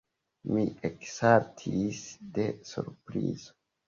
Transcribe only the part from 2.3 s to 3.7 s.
de surprizo.